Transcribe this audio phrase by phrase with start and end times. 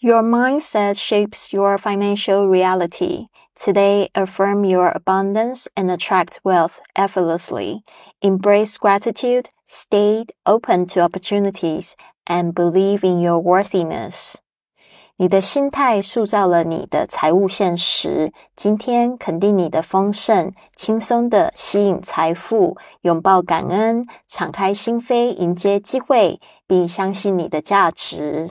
[0.00, 3.28] Your mindset shapes your financial reality.
[3.54, 7.84] Today, affirm your abundance and attract wealth effortlessly.
[8.20, 11.94] Embrace gratitude, stay open to opportunities,
[12.26, 14.34] and believe in your worthiness.
[15.18, 18.32] 你的心态塑造了你的财务现实。
[18.56, 28.50] 今天肯定你的丰盛，轻松的吸引财富，拥抱感恩，敞开心扉迎接机会，并相信你的价值。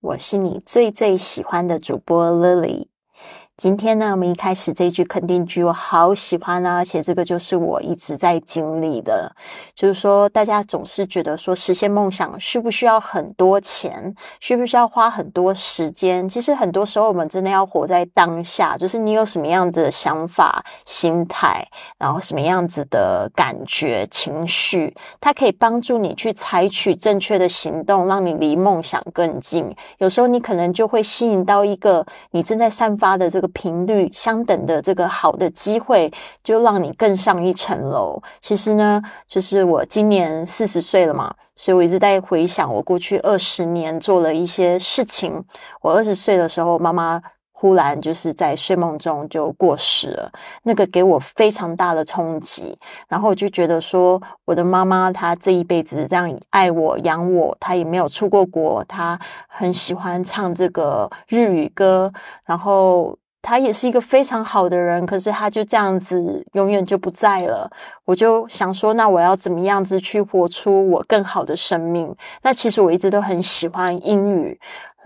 [0.00, 2.86] 我是你最最喜欢的主播 Lily。
[3.58, 9.34] 今天呢，我们一开始这句肯定句我好喜欢啊，而且这个就是我一直在经历的，
[9.74, 16.28] 就是说大家总是觉得说实现梦想需不需要很多钱，需不需要花很多时间？
[16.28, 21.66] 其实很多时候我们真的要活在当下，就是你有什么样子的想法、心态，
[21.98, 29.74] 然后什么样子的感觉、情绪，它可以帮助你去采取正确的行动，让你离梦想更近。
[29.98, 33.47] 有时候你可能就会吸引到一个你正在散发的这个。
[33.48, 38.22] 频率相等的这个好的机会，就让你更上一层楼。
[38.40, 45.44] 其实呢，就是我今年四十岁了嘛，所以我一直在回想我过去二十年做了一些事情。
[45.82, 50.30] 我二十岁的时候，妈妈忽然就是在睡梦中就过世了，
[50.62, 52.78] 那个给我非常大的冲击。
[53.08, 62.12] 然后我就觉得说，我的妈妈她这一辈子这样爱我、养我，她也没有出过国，她很喜欢唱这个日语歌，
[62.44, 63.18] 然后。
[63.48, 67.70] 他也是一个非常好的人，可是他就这样子永远就不在了。
[68.04, 72.14] 我就想说，那我要怎么样子去活出我更好的生命？
[72.42, 74.60] 那其实我一直都很喜欢英语。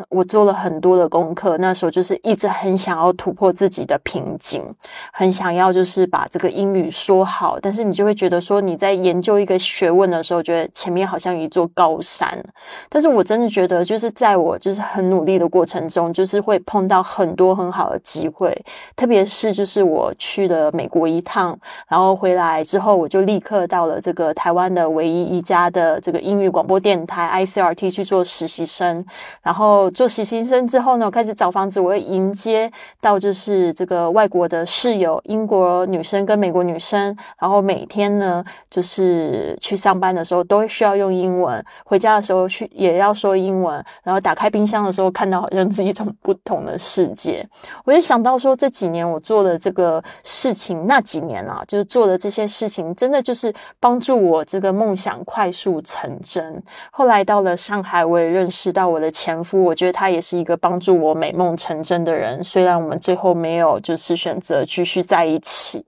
[0.08, 4.64] 我做了很多的功课，那时候就是一直很想要突破自己的瓶颈，
[5.12, 7.58] 很想要就是把这个英语说好。
[7.60, 12.42] 但是你就会觉得说你在研究一个学问的时候，觉得前面好像一座高山。
[12.88, 18.56] 但是我真的觉得，就是在我就是很努力的过程中，就是会碰到很多很好的机会。
[18.96, 29.04] 特别是就是我去了美国一趟，然后回来之后，我就立刻到了这个台湾的唯一一家的这个英语广播电台 ICRT 去做实习生，
[29.42, 29.81] 然后。
[29.90, 32.70] 做实习生之后呢，我开始找房子，我会迎接
[33.00, 47.48] 到就是这个外国的室友，英国女生跟美国女生，然后每天呢就是去上班的时候都需要用英文，回家的时候去也要说英文，然后打开冰箱的时候看到好像是一种不同的世界。
[47.84, 56.62] 我就想到说这几年我做的这个事情，那几年啊，就是做的这些事情，真的就是帮助我这个梦想快速成真。
[56.90, 59.62] 后来到了上海，我也认识到我的前夫。
[59.72, 62.44] 我觉得他也是一个帮助我美梦成真的人。
[62.44, 65.82] 虽然我们最后没有就是选择继续在一起，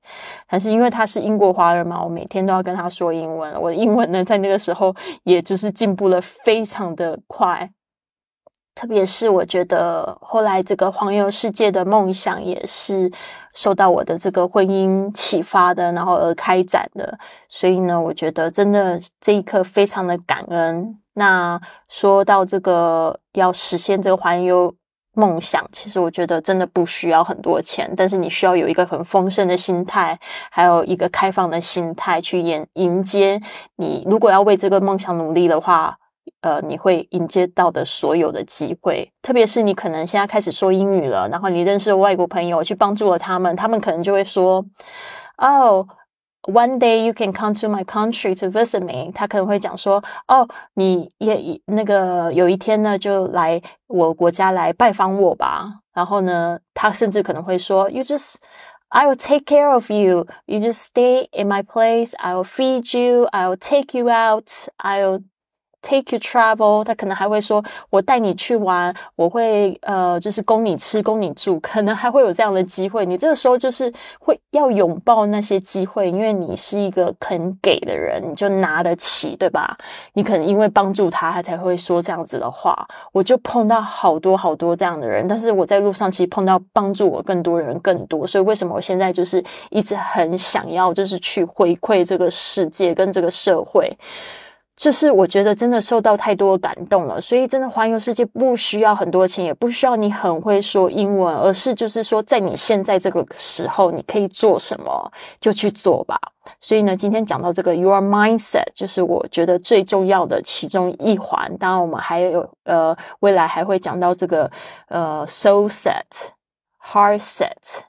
[0.48, 3.60] 但是因为他是英国华人嘛，我每天都要跟他说英文。
[3.60, 7.70] 我的英文呢，在那个时候也就是进步了非常的快。
[8.74, 13.12] 特别是我觉得后来这个环游世界的梦想也是
[13.52, 17.18] 受到我的这个婚姻启发的，然后而开展的。
[17.50, 20.98] 所以呢，我觉得真的这一刻非常的感恩。
[21.14, 24.74] 那说到这个要实现这个环游
[25.14, 30.18] 梦想，其实我觉得真的不需要很多钱，但是你需要有一个很丰盛的心态，
[30.50, 33.40] 还有一个开放的心态去迎迎接
[33.76, 34.02] 你。
[34.06, 35.96] 如果要为这个梦想努力的话，
[36.40, 44.64] 呃，你会迎接到的所有的机会，特别是你可能现在开始说英语了，然后你认识外国朋友，去帮助了他们，他们可能就会说，
[45.38, 45.86] 哦。
[46.43, 49.11] One day you can come to my country to visit me。
[49.13, 58.35] 他可能会讲说：“哦，你也那个有一天呢，就来我国家来拜访我吧。”然后呢，他甚至可能会说：“You just,
[58.87, 60.27] I will take care of you.
[60.45, 62.13] You just stay in my place.
[62.17, 63.25] I will feed you.
[63.25, 64.49] I will take you out.
[64.77, 65.23] I will.”
[65.86, 79.76] Take you travel，他可能还会说：“我带你去玩，我会呃，就是供你吃，供你住，可能还会有这样的机会。”你这个时候就是会要拥抱那些机会，因为你是一个肯给的人，你就拿得起，对吧？
[80.14, 82.74] 你可能因为帮助他，他才会说这样子的话。
[83.12, 93.94] 我就碰到好多好多这样的人，但是我在路上其实碰到帮助我更多人更多，所以为什么我现在就是一直很想要，就是去回馈这个世界跟这个社会。
[94.76, 106.18] 就是我觉得真的受到太多感动了，所以真的环游世界不需要很多钱，也不需要你很会说英文，而是就是说在你现在这个时候，你可以做什么就去做吧。
[106.60, 111.56] 所以呢，今天讲到这个 your mindset，就是我觉得最重要的其中一环。
[111.56, 114.50] 当然，我们还有呃，未来还会讲到这个
[114.88, 116.32] 呃 soul set、
[116.82, 117.84] heart set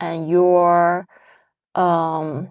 [0.00, 1.04] and your
[1.74, 2.48] 嗯。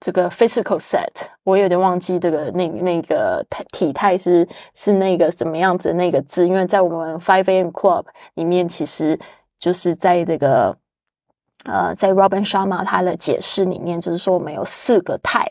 [0.00, 1.08] 这个 physical set，
[1.44, 8.04] 我有点忘记这个那那个体态是是那个什么样子那个字，因为在我们 Five A M Club
[8.34, 9.18] 里面，其实
[9.58, 10.76] 就是在这个。
[11.64, 15.44] 呃，在 Robin Sharma 他的解释里面，就是说我们有四个态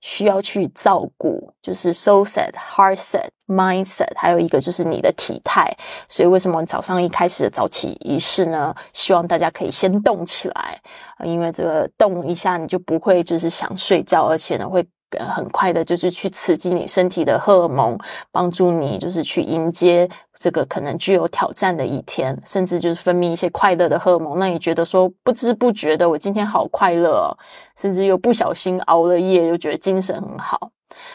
[0.00, 5.70] 需要去照顾，就是 soul set、heart set、mind set，还有一个就是你的体态。
[6.08, 8.74] 所以为什么早上一开始的早起仪式呢？
[8.92, 10.80] 希望大家可以先动起来，
[11.24, 14.84] 因为这个动一下，你就不会就是想睡觉，而且呢会。
[15.18, 17.98] 很快的，就是去刺激你身体的荷尔蒙，
[18.30, 27.36] 帮助你就是去迎接这个可能具有挑战的一天，甚至就是分泌一些快乐的荷尔蒙，让你觉得说不知不觉的我今天好快乐，
[27.76, 30.70] 甚至又不小心熬了夜，又觉得精神很好。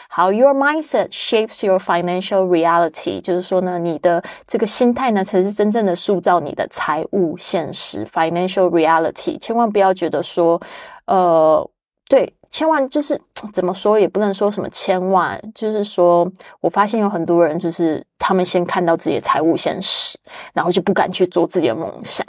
[0.08, 9.38] 好，Your mindset shapes your financial reality，就是说呢，你的这个心态呢，才是真正的塑造你的财务现实 financial reality。
[9.38, 10.60] 千万不要觉得说，
[11.06, 11.68] 呃，
[12.08, 12.32] 对。
[12.50, 13.20] 千万就是
[13.52, 20.18] 怎么说也不能说什么千万，就是说我发现有很多人就是他们先看到自己的财务现实，
[20.52, 22.26] 然后就不敢去做自己的梦想。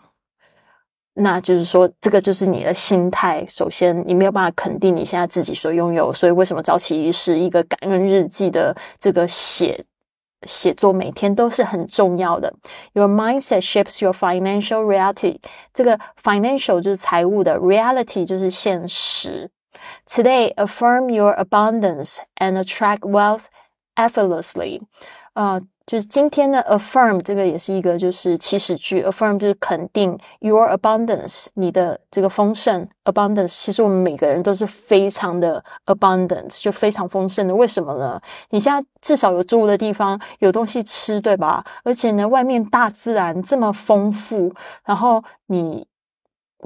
[1.20, 3.44] 那就是说，这个就是你的心态。
[3.50, 9.84] 首先，你没有办法肯定你现在自己所拥有，所以为什么早起仪式一个感恩日记的这个写
[10.46, 12.54] 写作，每天都是很重要的。
[12.94, 15.40] Your mindset shapes your financial reality。
[15.74, 19.50] 这个 financial 就是财务的，reality 就是现实。
[20.06, 23.46] Today, affirm your abundance and attract wealth
[23.96, 24.82] effortlessly.
[25.34, 33.50] 啊，就是今天的 affirm 这个也是一个就是祈使句，affirm 就是肯定 your abundance 你的这个丰盛 abundance。
[33.50, 37.54] 其实我们每个人都是非常的 abundance，就非常丰盛的。
[37.54, 38.20] 为什么呢？
[38.50, 41.64] 你现在至少有住的地方，有东西吃，对吧？
[41.84, 44.52] 而且呢，外面大自然这么丰富，
[44.86, 45.86] 然后你。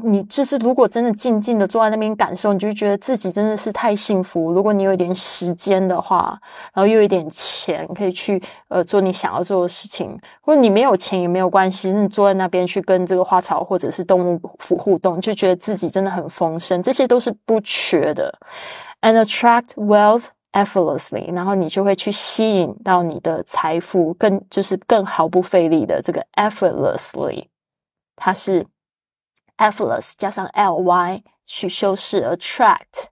[0.03, 4.49] 你就是，如果真的静静的坐在那边感受，你就觉得自己真的是太幸福。
[4.53, 6.39] 如果你有一点时间的话，
[6.73, 14.39] 然后又有一点钱，可以去呃做你想要做的事情，或者你没有钱也没有关系，你坐在那边去跟这个花草或者是动物
[14.77, 18.33] 互动，就觉得自己真的很丰盛，这些都是不缺的。
[19.01, 27.47] And attract wealth effortlessly，然后你就会去吸引到你的财富，更就是更毫不费力的这个 effortlessly，
[28.15, 28.65] 它是。
[29.61, 33.09] Effortless 加上 ly 去修饰 attract。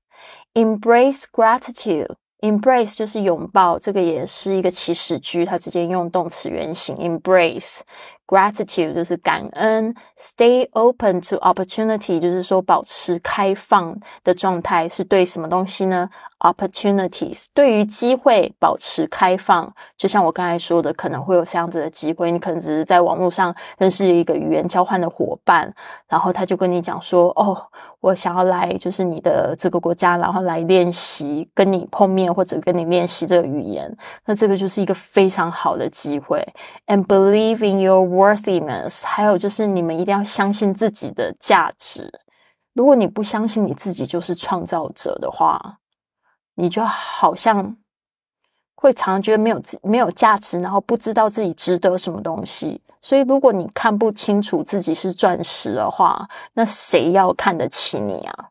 [0.54, 2.16] Embrace gratitude。
[2.42, 7.81] Embrace 就是拥抱，这个也是一个祈使句，它直接用动词原形 embrace。
[8.30, 25.74] Gratitude 就是感恩，Stay open to opportunity 就是说保持开放的状态，是对什么东西呢？Opportunities 对于机会保持开放，就像我刚才说的，可能会有这样子的机会，你可能只是在网络上认识一个语言交换的伙伴，
[26.08, 27.60] 然后他就跟你讲说，哦，
[28.00, 33.94] 我想要来就是你的这个国家，然后来练习跟你碰面或者跟你练习这个语言，
[34.26, 36.48] 那这个就是一个非常好的机会。
[36.88, 42.11] And believe in your Worthiness，还有就是你们一定要相信自己的价值。
[42.73, 45.80] 如果你不相信你自己就是创造者的话，
[46.56, 47.78] 你就好像
[48.76, 52.81] 会常常觉得没有自没有价值，然后不知道自己值得什么东西。
[53.02, 58.49] 所以，如果你看不清楚自己是钻石的话，那谁要看得起你啊？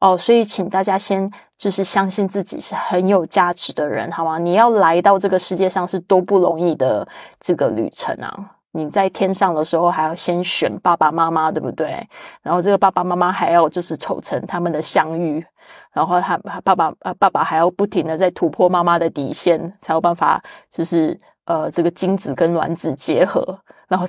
[0.00, 4.38] 哦，所以请大家先就是相信自己是很有价值的人，好吗？
[4.38, 7.08] 你要来到这个世界上是多不容易的
[7.40, 8.53] 这个旅程啊！
[8.76, 12.04] 你在天上的时候还要先选爸爸妈妈，对不对？
[12.42, 15.44] 然后这个爸爸妈妈还要就是凑成他们的相遇，
[15.92, 24.04] 然后他爸爸呃爸爸还要不停的在突破妈妈的底线，才有办法就是呃这个精子跟卵子结合，然后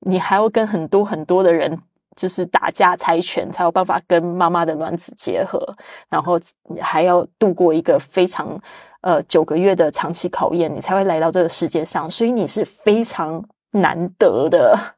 [0.00, 1.80] 你还要跟很多很多的人
[2.16, 5.64] 就是打架猜拳，才有办法跟妈妈的卵子结合，
[6.08, 6.36] 然后
[6.80, 8.60] 还要度过一个非常
[9.02, 13.40] 呃九个月的长期考验，你才会来到这个世界上，所以你是非常。
[13.71, 14.95] 难得的，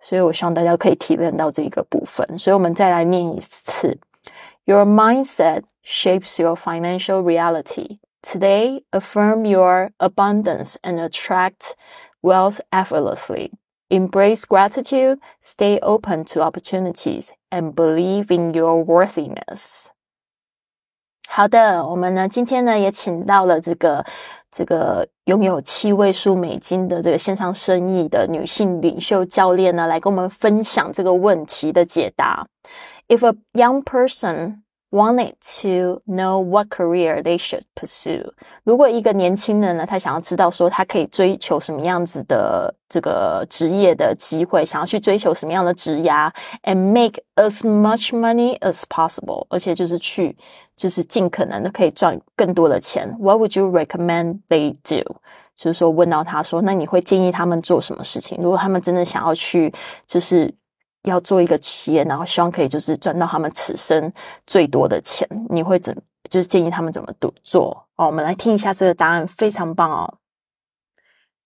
[0.00, 2.38] 所以我希望大家可以体验到这个部分。
[2.38, 3.98] 所以我们再来念一次：
[4.64, 7.98] Your mindset shapes your financial reality.
[8.22, 11.74] Today, affirm your abundance and attract
[12.22, 13.52] wealth effortlessly.
[13.88, 19.92] Embrace gratitude, stay open to opportunities, and believe in your worthiness.
[21.33, 24.05] 好的，我们呢今天呢也请到了这个
[24.51, 32.45] 这个拥有七位数美金的这个线上生意的女性领袖教练呢，来跟我们分享这个问题的解答。
[33.07, 38.29] If a young person wanted to know what career they should pursue，
[38.63, 46.29] 如果一个年轻人呢，他想要知道说他可以追求什么样子的这个职业的机会，想要去追求什么样的职涯
[46.63, 50.37] ，and make as much money as possible，而且就是去
[50.75, 53.07] 就是尽可能的可以赚更多的钱。
[53.17, 55.15] What would you recommend they do？
[55.55, 58.37] 就是说问到他说，那你会建议他们做什么事情？
[58.41, 59.73] 如果他们真的想要去，
[60.07, 60.53] 就是
[61.02, 64.12] 要做一个企业，然后希望可以就是赚到他们此生
[64.46, 65.96] 最多的钱，你会怎
[66.28, 67.12] 就是建议他们怎么
[67.44, 67.86] 做？
[67.96, 70.18] 哦，我们来听一下这个答案，非常棒哦。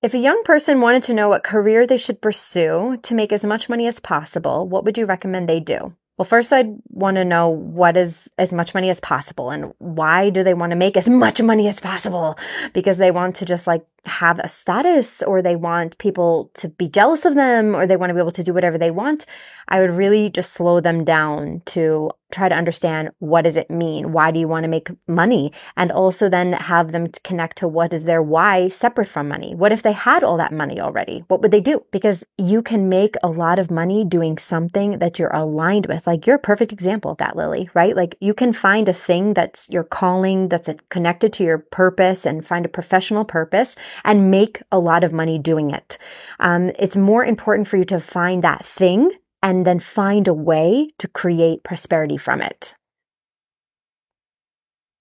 [0.00, 3.46] If a young person wanted to know what career they should pursue to make as
[3.46, 5.92] much money as possible, what would you recommend they do?
[6.16, 10.30] Well, first, I'd want to know what is as much money as possible and why
[10.30, 12.38] do they want to make as much money as possible?
[12.72, 16.87] Because they want to just like have a status or they want people to be
[16.87, 19.25] jealous of them or they want to be able to do whatever they want.
[19.67, 24.11] I would really just slow them down to try to understand what does it mean?
[24.11, 25.53] Why do you want to make money?
[25.77, 29.55] And also then have them connect to what is their why separate from money.
[29.55, 31.23] What if they had all that money already?
[31.27, 31.83] What would they do?
[31.91, 36.05] Because you can make a lot of money doing something that you're aligned with.
[36.05, 37.95] Like you're a perfect example of that, Lily, right?
[37.95, 42.45] Like you can find a thing that's your calling, that's connected to your purpose and
[42.45, 45.98] find a professional purpose and make a lot of money doing it.
[46.38, 49.10] Um, it's more important for you to find that thing
[49.42, 52.74] and then find a way to create prosperity from it.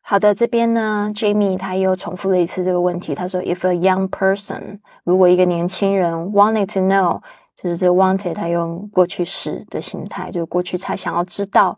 [0.01, 3.13] 好的，这边呢，Jamie 他又重复了一次这个问题。
[3.13, 7.21] 他说：“If a young person，如果一个年轻人 wanted to know，
[7.55, 11.77] 就是这个 wanted，他用过去式的形态，就是过去才想要知道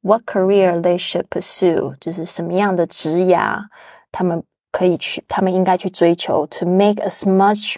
[0.00, 3.60] what career they should pursue，就是什么样的职涯
[4.10, 4.42] 他们
[4.75, 7.77] 可以去，他们应该去追求，to make as much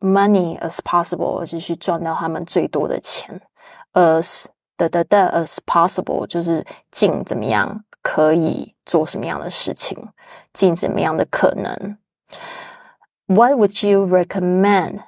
[0.00, 3.38] money as possible，就是去赚到他们最多的钱。”
[3.92, 4.46] as
[4.78, 10.08] 的的的 as possible，就是尽怎么样可以做什么样的事情，
[10.54, 11.98] 尽怎么样的可能。
[13.26, 15.00] What would you recommend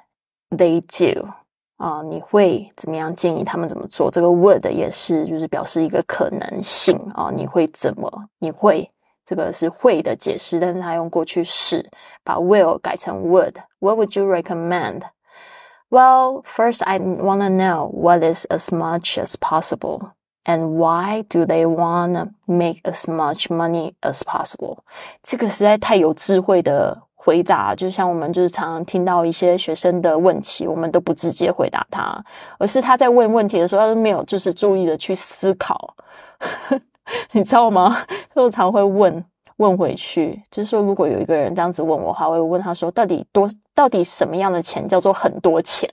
[0.51, 1.29] they do？
[1.77, 4.11] 啊，你会怎么样建议他们怎么做？
[4.11, 8.29] 这个 would 也是就是表示一个可能性啊，你会怎么？
[8.37, 8.87] 你会
[9.25, 11.87] 这个是会的解释，但是他用过去式
[12.23, 13.53] 把 will 改成 would。
[13.79, 20.11] What would you recommend？well, first I want to know what is as much as possible
[20.43, 24.79] and why do they want to make as much money as possible？
[25.21, 32.21] 这个实在太有智慧的回答，就像我们就是常常听到一些学生的问题，我们都不直接回答他，
[32.57, 35.95] 而是他在问问题的时候，他都没有就是注意的去思考，
[37.33, 38.05] 你知道吗？
[38.33, 39.23] 所以我常会问。
[39.57, 45.87] 问回去，就是说，如果有一个人这样子问我，的话，我会问他说，到底多，到底什么样的钱叫做很多钱？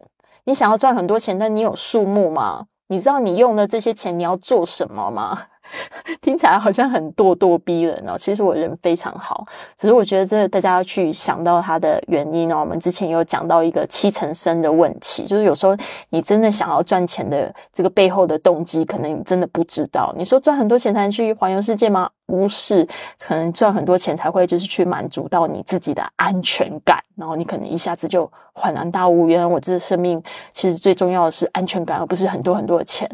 [0.45, 2.65] 你想要赚很多钱，但你有数目吗？
[2.89, 5.43] 你知道你用的这些钱你要做什么吗？
[6.21, 9.47] 听起来好像很咄咄逼人哦，其实我人非常好，
[9.77, 12.61] 只是我觉得这大家要去想到它的原因哦。
[12.61, 15.77] 我们之前有讲到一个七成生的问题，就是有时候
[16.11, 20.15] 你真的想要赚钱的这个背后的动机，可能你真的不知道。
[20.17, 22.11] 你说赚很多钱才能去环游世界吗？
[22.27, 22.87] 不是，
[23.19, 30.23] 可能赚很多钱才会就是去满足到你自己的安全感，然后你可能一下子就恍然大悟，原来我这生命
[30.53, 33.09] 其实最重要的是安全感，而不是很多很多的钱。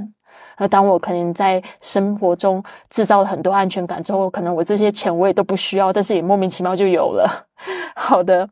[0.58, 7.48] 那当我可能在生活中制造了很多安全感之后，可能我这些钱我也都不需要，但是也莫名其妙就有了。
[7.96, 8.50] 好的，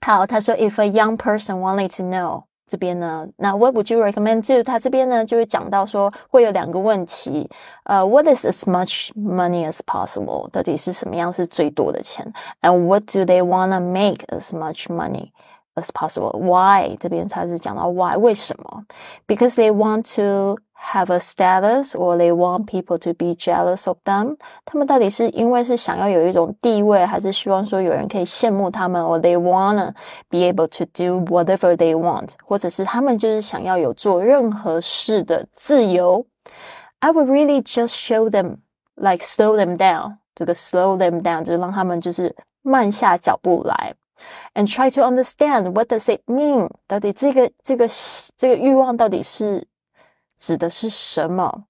[0.00, 4.62] 好，他说，If a young person wanted to know，这边呢，那 What would you recommend to？
[4.62, 7.48] 他这边呢就会讲到说，会有两个问题，
[7.84, 10.48] 呃，What is as much money as possible？
[10.50, 12.32] 到底是什么样是最多的钱？
[12.60, 15.30] And what do they wanna make as much money
[15.74, 16.96] as possible？Why？
[17.00, 18.16] 这边他是讲到 Why？
[18.16, 18.84] 为什么？
[19.26, 24.36] Because they want to have a status or they want people to be jealous of them？
[24.64, 29.92] 他们到底是因为是想要有一种地位，还是希望说有人可以羡慕他们，or they wanna
[30.28, 32.30] be able to do whatever they want？
[32.44, 36.24] 或者是他们就是想要有做任何事的自由？
[37.00, 38.58] I would really just show them,
[38.96, 40.16] like slow them down。
[40.34, 43.94] 这个 slow them down 就是让他们就是慢下脚步来。
[44.54, 46.68] And try to understand what does it mean？
[46.88, 47.88] 到底这个这个
[48.36, 49.64] 这个欲望到底是
[50.42, 51.64] 指的是什么？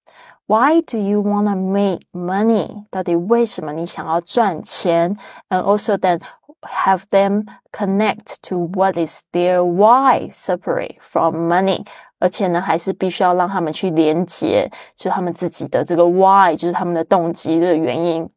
[0.47, 2.87] Why do you wanna make money？
[2.91, 5.17] 到底为什么你想要赚钱？
[5.51, 6.21] And also then
[6.63, 11.87] have them connect to what is their why separate from money。
[12.19, 18.29] 而且呢，还是必须要让他们去连接，就他们自己的这个 why，就是他们的动机的原因。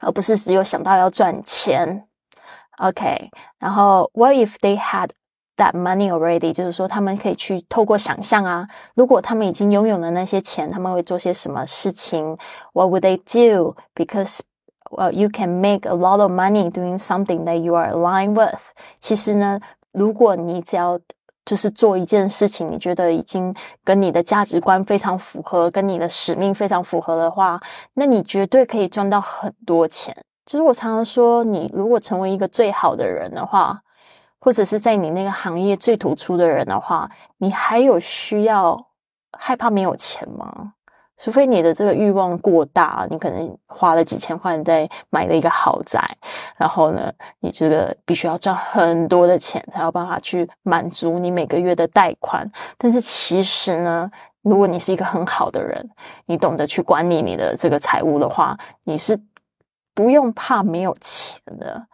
[0.00, 2.08] 而不是只有想到要赚钱。
[2.78, 5.10] OK，然后 What if they had
[5.57, 6.53] that money already？
[6.53, 12.37] 就是说，他们可以去透过想象啊，如果他们已经拥有了那些钱，他们会做些什么事情
[12.73, 13.75] ？What would they do?
[13.93, 14.39] Because
[14.89, 18.61] well, you can make a lot of money doing something that you are aligned with。
[18.99, 19.59] 其实呢，
[19.91, 20.99] 如果你只要
[21.45, 27.59] 就是做一件事情，你觉得已经跟你的价值观非常符合，跟你的使命非常符合的话，
[27.93, 30.15] 那你绝对可以赚到很多钱。
[30.45, 33.81] 就是我常常说，你如果成为一个最好的人的话，
[34.39, 38.87] 或者是在你那个行业最突出的人的话，你还有需要
[39.37, 40.73] 害怕没有钱吗？
[41.17, 45.99] 除非你的这个欲望过大，你可能花了几千块在买了一个豪宅，
[46.57, 52.49] 然后呢，你这个必须要赚很多的钱才有办法去满足你每个月的贷款。
[52.77, 54.09] 但是其实呢，
[54.43, 55.89] 如果你是一个很好的人，
[56.25, 59.19] 你懂得去管理你的这个财务的话，你是。
[59.97, 61.87] 不用怕没有钱的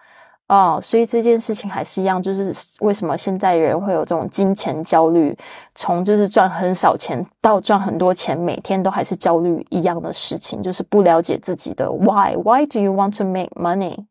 [0.50, 5.36] 哦，所以这件事情还是一样，就是为什么现在人会有这种金钱焦虑，
[5.74, 14.06] 从就是赚很少钱到赚很多钱，每天都还是焦虑一样的事情，就是不了解自己的 why，why do you want to make money？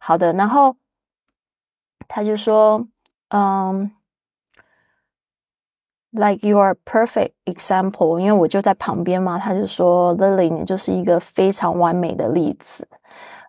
[0.00, 0.74] 好的，然后
[2.08, 2.84] 他就说，
[3.28, 3.92] 嗯
[6.12, 12.88] ，like you are perfect example，因为我就在旁边嘛，他就说，Lily，你就是一个非常完美的例子。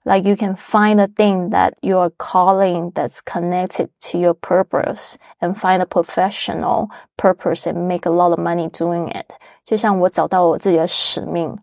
[0.08, 5.16] like you can find a thing that you are calling that's connected to your purpose
[5.40, 9.32] and find a professional purpose and make a lot of money doing it。
[9.64, 11.56] 就像我找到我自己的使命，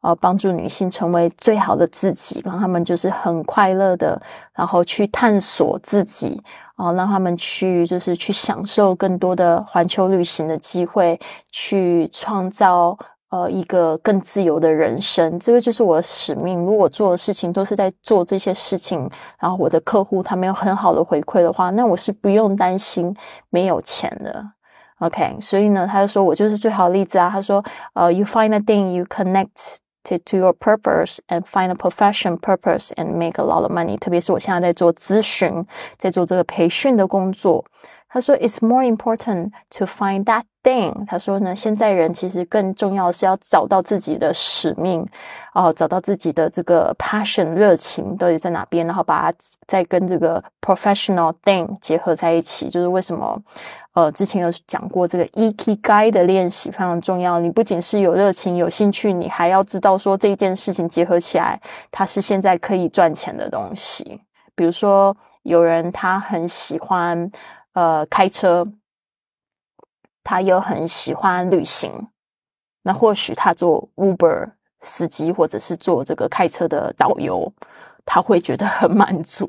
[0.00, 4.20] 啊，帮助女性成为最好的自己，让他们就是很快乐的，
[4.54, 6.42] 然后去探索自己，
[6.76, 11.18] 啊，让他们去就是去享受更多的环球旅行的机会，
[11.50, 12.96] 去创造。
[13.29, 16.59] 呃，一个更自由的人生，这个就是我的使命。
[16.59, 23.13] 如果做的事情都是在做这些事情，然后我的客户他没有很好的回馈的话，那我是不用担心
[23.49, 24.43] 没有钱的。
[24.99, 27.29] OK，所以呢，他就说我就是最好的例子啊。
[27.29, 27.61] 他说，
[27.93, 33.33] 呃，You find a thing you connect to your purpose and find a profession purpose and make
[33.33, 33.99] a lot of money。
[33.99, 35.65] 特别是我现在在做咨询，
[35.97, 37.65] 在做这个培训的工作。
[38.17, 41.05] 他说，It's more important to find that thing。
[41.05, 45.05] 他说呢，现在人其实更重要是要找到自己的使命，
[45.53, 52.69] 哦，找到自己的这个 passion 热情到底在哪边，然后把它再跟这个 professional thing 结合在一起。
[52.71, 53.39] 就是为什么，
[53.93, 57.39] 呃，之前有讲过这个 EKG 的练习非常重要。
[57.39, 64.21] 你不仅是有热情、有兴趣，你还要知道说这件事情结合起来，它是现在可以赚钱的东西。
[64.55, 67.31] 比如说，有人他很喜欢。
[67.77, 68.67] 呃，开车，
[70.23, 72.07] 他又很喜欢旅行，
[72.81, 77.53] 那或许他做 Uber 司机，或者是做这个开车的导游，
[78.03, 79.45] 他会觉得很满足，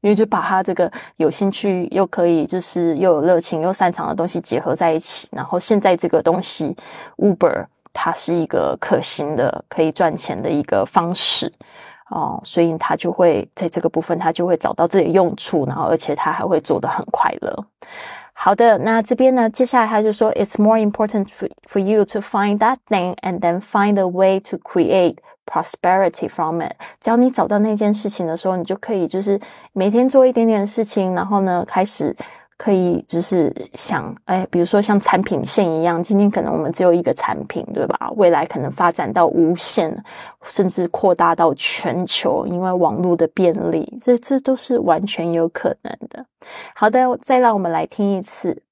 [0.00, 6.74] 因为就把他这个有兴趣又可以就是又有热情又擅长的东西结合在一起，然后现在这个东西
[7.18, 11.52] Uber 它是一个可行的可以赚钱的一个方式。
[12.10, 17.64] 哦，所以他就会在这个部分，他就会找到自己的用处，然后而且他还会做得很快乐。
[18.32, 24.56] 好的，那这边呢，接下来他就说，It's more important for for you to find that thing and then find a way to
[24.58, 26.72] create prosperity from it。
[27.00, 29.40] 只要你找到那件事情的时候，你就可以就是
[29.72, 32.16] 每天做一点点事情，然后呢，开始。
[32.62, 38.12] 可以就是想，哎，比如说像产品线一样，今天可能我们只有一个产品，对吧？
[38.16, 40.04] 未来可能发展到无限，
[40.44, 46.26] 甚至扩大到全球，因为网络的便利，这这都是完全有可能的。
[46.74, 48.62] 好的，再让我们来听一次。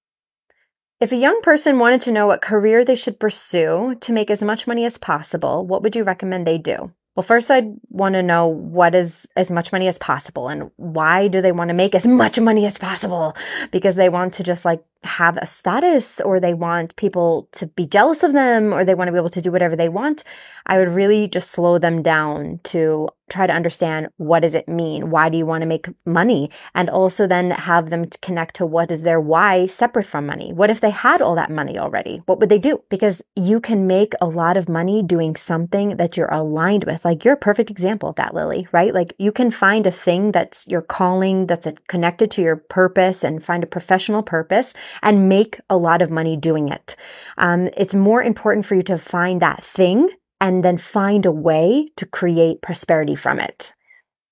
[1.01, 4.45] If a young person wanted to know what career they should pursue to make as
[4.45, 6.91] much money as possible, what would you recommend they do?
[7.19, 11.27] Well, first, I'd want to know what is as much money as possible and why
[11.27, 13.35] do they want to make as much money as possible?
[13.73, 17.87] Because they want to just like have a status or they want people to be
[17.87, 20.23] jealous of them or they want to be able to do whatever they want.
[20.67, 25.11] I would really just slow them down to try to understand what does it mean?
[25.11, 26.51] Why do you want to make money?
[26.75, 30.53] And also then have them connect to what is their why separate from money.
[30.53, 32.23] What if they had all that money already?
[32.27, 32.83] What would they do?
[32.89, 37.05] Because you can make a lot of money doing something that you're aligned with.
[37.05, 38.95] Like you're a perfect example of that, Lily, right?
[38.95, 43.45] Like you can find a thing that's your calling, that's connected to your purpose and
[43.45, 46.97] find a professional purpose and make a lot of money doing it.
[47.37, 51.92] Um, it's more important for you to find that thing and then find a way
[51.96, 53.74] to create prosperity from it.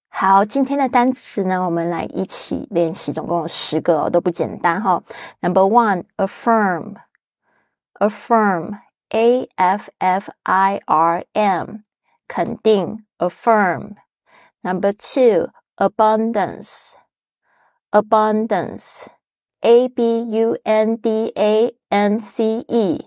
[0.09, 5.01] 好，今天的单词呢，我们来一起练习，总共有十个、哦，都不简单哈。
[5.39, 6.95] Number one, affirm,
[7.93, 8.79] affirm,
[9.09, 11.83] a f f i r m，
[12.27, 13.95] 肯定，affirm。
[14.61, 16.95] Number two, abundance,
[17.91, 19.07] abundance,
[19.61, 23.05] A B U N D A N C E，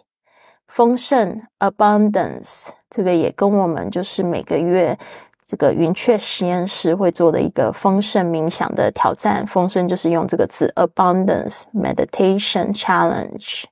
[0.70, 4.98] 丰盛 abundance，这个也跟我们就是每个月
[5.44, 9.46] 这个云雀实验室会做的一个丰盛冥想的挑战。
[9.48, 13.64] 丰盛就是用这个字 abundance meditation challenge。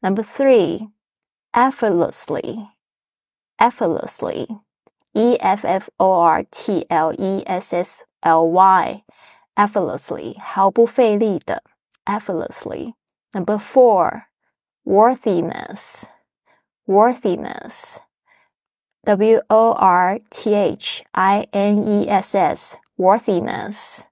[0.00, 0.88] Number three,
[1.52, 2.70] effortlessly,
[3.58, 4.60] effortlessly,
[5.12, 9.04] E F F O R T L E S S L Y,
[9.54, 11.62] effortlessly 毫不费力的
[12.06, 12.94] effortlessly.
[13.32, 14.22] Number four,
[14.84, 16.04] worthiness,
[16.86, 17.98] worthiness.
[19.04, 24.04] W O R T H I N E S S, worthiness.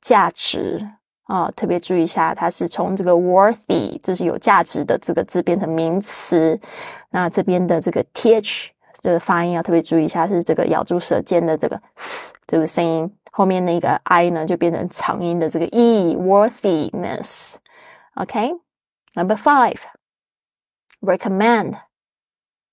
[0.00, 0.88] 价值
[1.24, 6.58] 啊，特别注意一下，它是从这个 worthy，就是有价值的这个字变成名词。
[7.10, 8.68] 那这边的这个 th
[9.02, 11.80] 这个发音要特别注意一下，是这个咬住舌尖的这个
[12.46, 13.14] 这个声音。
[13.30, 17.56] 后面那个 i 呢，就变成长音的这个 e，worthiness。
[18.14, 19.36] OK，Number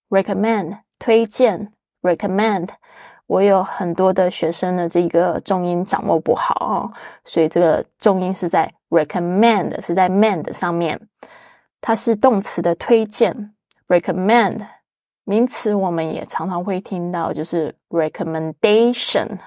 [0.10, 2.70] five，recommend，recommend 推荐，recommend。
[3.28, 6.92] 我有很多的学生的这个重音掌握不好哦，
[7.26, 10.98] 所以这个重音是在 recommend，是在 mend 上面。
[11.82, 13.54] 它是动词的推荐
[13.90, 14.66] ，recommend。
[15.26, 19.38] 名词我们也常常会听到，就是 recommendation。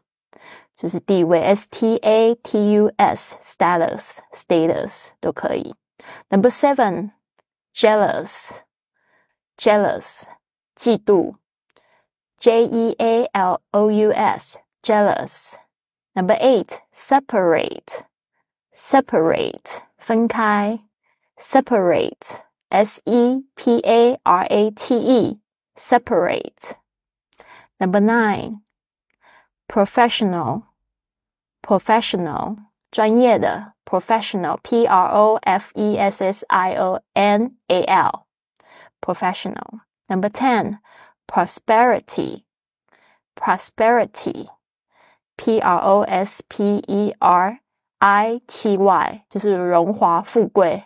[0.76, 5.74] 就是地位，s t a t u s status status 都可以。
[6.28, 7.12] Number seven
[9.60, 10.26] jealous jealous
[10.76, 11.36] 嫉妒，
[12.38, 18.04] j e a l o u s jealous。Number eight separate
[18.72, 20.80] separate 分开，
[21.38, 25.40] separate s e p a r a t e
[25.74, 28.60] separate。Number nine
[29.66, 30.62] professional
[31.62, 32.56] professional
[32.90, 38.26] 专业的 professional p r o f e s s i o n a l
[39.01, 39.81] professional.
[40.07, 40.79] Number ten
[41.27, 42.43] prosperity
[43.35, 44.47] prosperity
[45.35, 47.59] p r o s p e r
[47.99, 50.83] i t y 就是荣华富贵，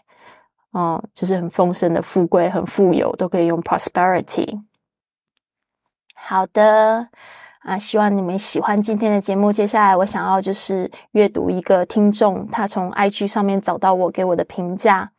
[0.73, 4.63] 嗯，就是很丰盛的富贵，很富有，都可以用 prosperity。
[6.15, 7.10] 好的。
[7.65, 9.51] 啊，希望你们喜欢今天的节目。
[9.51, 15.12] 接下来，我想要就是阅读一个听众，他从 IG 上面找到我给我的评价。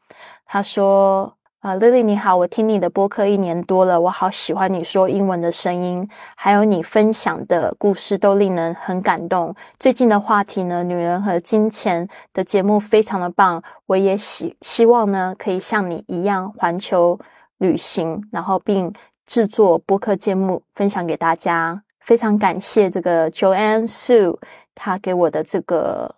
[0.45, 9.55] 他说：“啊，Lily 你好，我听你的播客一年多了，我好喜欢你说英文的声音，还有你分享的故事都令人很感动。
[9.81, 17.19] 最近的话题呢，女人和金钱的节目非常的棒，我也希希望呢可以像你一样环球
[17.59, 18.93] 旅行，然后并
[19.25, 24.39] 制作播客节目分享给大家。”非常感谢这个 Joanne Sue，
[24.77, 26.15] 他给我的这个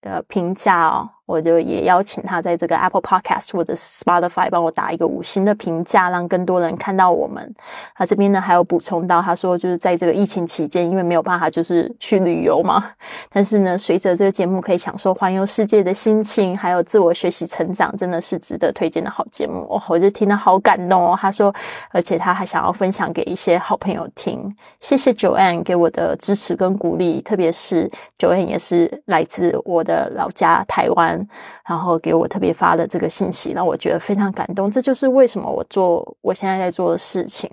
[0.00, 1.10] 呃评价哦。
[1.28, 7.54] 我就也邀请他在这个 Apple Podcast 或者 Spotify 帮我打一个五星的评价，让更多人看到我们。
[7.94, 12.92] 他这边呢还有补充到，他说就是在这个疫情期间，因为没有办法就是去旅游嘛，
[13.30, 19.82] 但是呢，随着这个节目可以享受环游世界的心情，还有自我学习成长，真的是值得推荐的好节目哦。
[19.88, 21.18] 我就听得好感动哦。
[21.20, 21.54] 他说，
[21.90, 24.50] 而且他还想要分享给一些好朋友听。
[24.80, 31.17] 谢谢 Joanne 给我的支持跟鼓励，特别是 Joanne 也是来自我的老家台湾。
[31.66, 34.70] 然后给我特别发的这个信息，让我觉得非常感动。
[34.70, 37.50] 这就是为什么我做我现在在做的事情。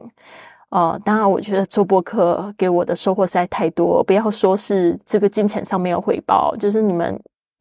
[0.70, 4.04] 呃，当然，我觉得做播客给我的收获实在太多。
[4.04, 7.18] 不要说是这个金钱上没有回报，就是你们，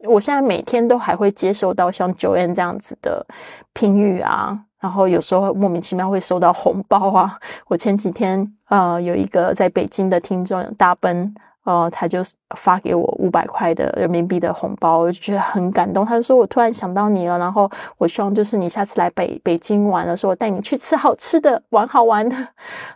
[0.09, 3.25] 我现在每天都还会接收到像 Joanne 这样子的
[3.73, 7.39] 评语啊，然后有时候莫名其妙会收到红包啊。
[7.69, 11.35] 我前几天呃有一个在北京的听众大奔。
[11.65, 12.21] 哦，他就
[12.57, 16.05] 发给我五百块的人民币的红包，我就觉得很感动。
[16.05, 22.37] 他就说：“我突然想到你了，然后我希望就是你下次来北北京玩的时候，带你去吃好吃的，玩好玩的。”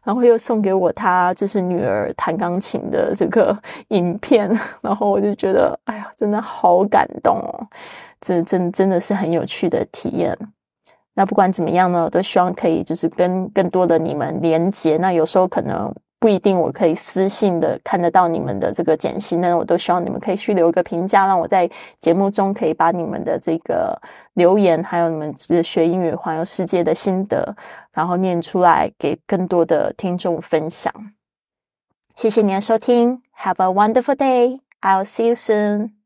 [0.05, 4.51] 然后又送给我他就是女儿弹钢琴的这个 影片，
[4.83, 7.67] 然后我就觉得，哎呀，真的好感动哦！
[8.21, 10.37] 这真真的是很有趣的体验。
[11.15, 14.99] 那不管怎么样呢，我都希望可以就是跟更多的你们连接。
[14.99, 15.91] 那有时候可能。
[16.21, 23.97] 不一定我可以私信的看得到你们的这个简讯，那我都希望你们可以去留一个评价，让我在节目中可以把你们的这个
[24.35, 27.55] 留言，还有你们学英语环游世界的心得，
[27.93, 30.93] 然后念出来给更多的听众分享。
[32.17, 34.61] 谢谢你的收听，Have a wonderful day.
[34.81, 35.98] I'll see you soon.